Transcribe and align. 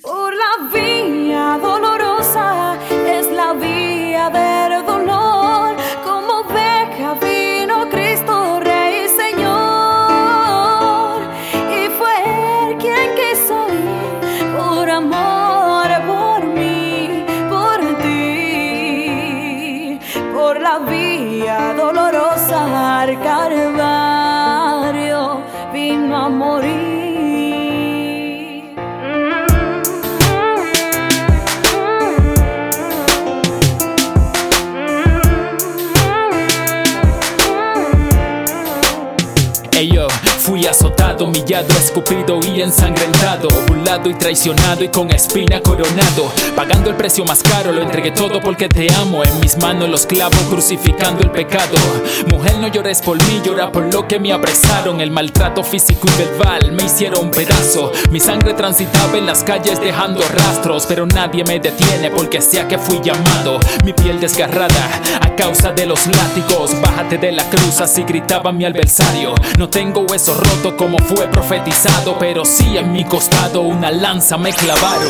Por 0.00 0.32
la 0.32 0.70
vía 0.72 1.58
dolorosa 1.60 2.78
es 2.88 3.26
la 3.32 3.52
vía 3.54 4.30
del 4.30 4.86
dolor. 4.86 5.74
Como 6.04 6.42
oveja 6.42 7.14
vino 7.14 7.88
Cristo, 7.90 8.60
Rey 8.60 9.08
Señor. 9.08 11.22
Y 11.78 11.88
fue 11.98 12.14
Él 12.62 12.78
quien 12.78 13.08
quiso 13.18 13.56
ir 13.74 14.20
por 14.56 14.88
amor 14.88 15.88
por 16.06 16.46
mí, 16.46 17.24
por 17.48 17.80
ti. 18.02 19.98
Por 20.32 20.60
la 20.60 20.78
vía 20.78 21.74
dolorosa 21.76 23.00
al 23.00 23.20
Calvario 23.20 25.20
vino 25.72 26.16
a 26.16 26.28
morir. 26.28 26.79
Ey 39.80 39.88
yo, 39.94 40.09
fui 40.40 40.66
azotado, 40.66 41.26
humillado, 41.26 41.68
escupido 41.78 42.40
y 42.42 42.62
ensangrentado, 42.62 43.48
burlado 43.68 44.08
y 44.08 44.14
traicionado 44.14 44.82
y 44.82 44.88
con 44.88 45.10
espina 45.10 45.60
coronado. 45.60 46.32
Pagando 46.56 46.88
el 46.88 46.96
precio 46.96 47.24
más 47.26 47.42
caro, 47.42 47.72
lo 47.72 47.82
entregué 47.82 48.10
todo 48.10 48.40
porque 48.40 48.68
te 48.68 48.92
amo. 48.94 49.22
En 49.22 49.40
mis 49.40 49.58
manos 49.58 49.90
los 49.90 50.06
clavos 50.06 50.40
crucificando 50.48 51.22
el 51.22 51.30
pecado. 51.30 51.76
Mujer, 52.30 52.56
no 52.58 52.68
llores 52.68 53.02
por 53.02 53.18
mí, 53.18 53.42
llora 53.44 53.70
por 53.70 53.92
lo 53.92 54.08
que 54.08 54.18
me 54.18 54.32
apresaron. 54.32 55.00
El 55.02 55.10
maltrato 55.10 55.62
físico 55.62 56.08
y 56.08 56.22
verbal 56.22 56.72
me 56.72 56.84
hicieron 56.84 57.30
pedazo. 57.30 57.92
Mi 58.10 58.18
sangre 58.18 58.54
transitaba 58.54 59.18
en 59.18 59.26
las 59.26 59.44
calles 59.44 59.80
dejando 59.80 60.22
rastros, 60.26 60.86
pero 60.86 61.04
nadie 61.06 61.44
me 61.44 61.60
detiene 61.60 62.10
porque 62.10 62.40
sea 62.40 62.66
que 62.66 62.78
fui 62.78 63.00
llamado. 63.02 63.60
Mi 63.84 63.92
piel 63.92 64.18
desgarrada 64.18 65.02
a 65.20 65.36
causa 65.36 65.72
de 65.72 65.84
los 65.84 66.06
látigos. 66.06 66.80
Bájate 66.80 67.18
de 67.18 67.32
la 67.32 67.44
cruz, 67.50 67.80
así 67.82 68.04
gritaba 68.04 68.52
mi 68.52 68.64
adversario. 68.64 69.34
No 69.58 69.68
tengo 69.68 70.00
hueso 70.00 70.29
roto 70.34 70.76
como 70.76 70.98
fue 70.98 71.28
profetizado, 71.28 72.18
pero 72.18 72.44
sí 72.44 72.76
en 72.76 72.92
mi 72.92 73.04
costado 73.04 73.62
una 73.62 73.90
lanza 73.90 74.36
me 74.38 74.52
clavaron. 74.52 75.08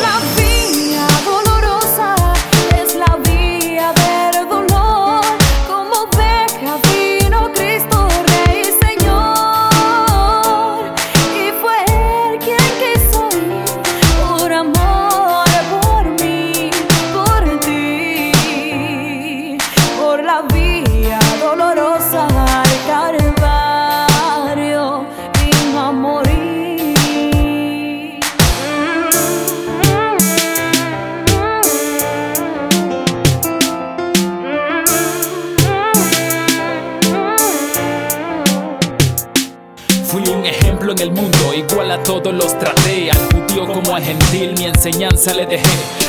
En 40.93 40.99
el 41.01 41.13
mundo, 41.13 41.55
igual 41.55 41.91
a 41.91 42.03
todos 42.03 42.33
los 42.33 42.59
traté. 42.59 43.11
Al 43.11 43.19
judío 43.33 43.67
como 43.67 43.95
al 43.95 44.03
gentil, 44.03 44.55
mi 44.57 44.65
enseñanza 44.65 45.35
le 45.35 45.47
dejé. 45.47 45.69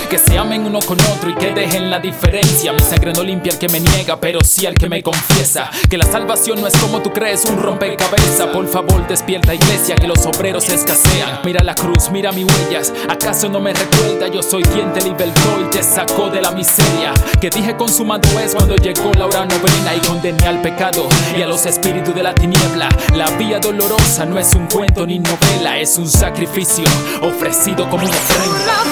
Que 0.09 0.17
se 0.17 0.37
amen 0.37 0.65
uno 0.65 0.79
con 0.79 0.99
otro 0.99 1.29
y 1.29 1.35
que 1.35 1.51
dejen 1.51 1.89
la 1.89 1.99
diferencia. 1.99 2.73
Mi 2.73 2.81
sangre 2.81 3.13
no 3.13 3.23
limpia 3.23 3.53
al 3.53 3.59
que 3.59 3.69
me 3.69 3.79
niega, 3.79 4.19
pero 4.19 4.39
sí 4.43 4.65
al 4.65 4.75
que 4.75 4.89
me 4.89 5.01
confiesa. 5.01 5.69
Que 5.89 5.97
la 5.97 6.05
salvación 6.05 6.59
no 6.59 6.67
es 6.67 6.75
como 6.77 7.01
tú 7.01 7.11
crees, 7.11 7.45
un 7.45 7.61
rompecabezas. 7.61 8.47
Por 8.47 8.67
favor, 8.67 9.07
despierta 9.07 9.53
iglesia, 9.53 9.95
que 9.95 10.07
los 10.07 10.25
obreros 10.25 10.67
escasean. 10.69 11.39
Mira 11.45 11.63
la 11.63 11.75
cruz, 11.75 12.09
mira 12.11 12.31
mis 12.31 12.45
huellas. 12.45 12.93
¿Acaso 13.07 13.47
no 13.47 13.61
me 13.61 13.73
recuerda? 13.73 14.27
Yo 14.27 14.43
soy 14.43 14.63
quien 14.63 14.91
te 14.91 15.01
libertó 15.01 15.41
te 15.71 15.83
sacó 15.83 16.29
de 16.29 16.41
la 16.41 16.51
miseria. 16.51 17.13
Que 17.39 17.49
dije 17.49 17.75
consumado 17.75 18.39
es 18.39 18.53
cuando 18.53 18.75
llegó 18.75 19.11
la 19.13 19.25
hora 19.25 19.45
novena 19.45 19.95
y 19.95 19.99
condené 20.05 20.45
al 20.45 20.61
pecado 20.61 21.07
y 21.37 21.41
a 21.41 21.47
los 21.47 21.65
espíritus 21.65 22.13
de 22.13 22.23
la 22.23 22.33
tiniebla. 22.33 22.89
La 23.15 23.29
vía 23.37 23.59
dolorosa 23.59 24.25
no 24.25 24.37
es 24.37 24.53
un 24.53 24.67
cuento 24.71 25.05
ni 25.05 25.19
novela, 25.19 25.77
es 25.79 25.97
un 25.97 26.07
sacrificio 26.07 26.85
ofrecido 27.21 27.89
como 27.89 28.07
ofrenda. 28.07 28.83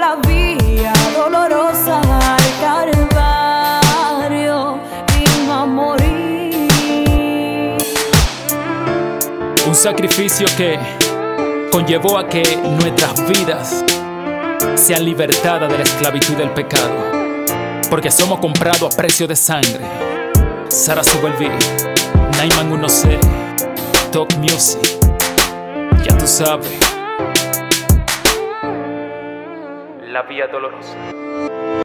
La 0.00 0.16
vía 0.26 0.49
sacrificio 9.80 10.46
que 10.58 10.78
conllevó 11.72 12.18
a 12.18 12.28
que 12.28 12.42
nuestras 12.54 13.26
vidas 13.26 13.82
sean 14.74 15.06
libertadas 15.06 15.70
de 15.70 15.78
la 15.78 15.84
esclavitud 15.84 16.34
del 16.34 16.50
pecado. 16.50 16.92
Porque 17.88 18.10
somos 18.10 18.40
comprados 18.40 18.94
a 18.94 18.94
precio 18.94 19.26
de 19.26 19.34
sangre. 19.34 19.80
Sara 20.68 21.02
Subelvi, 21.02 21.48
Naiman 22.36 22.82
1C, 22.82 23.18
Talk 24.12 24.36
Music. 24.36 24.82
Ya 26.06 26.18
tú 26.18 26.26
sabes. 26.26 26.78
La 30.12 30.22
vía 30.28 30.46
dolorosa. 30.48 30.94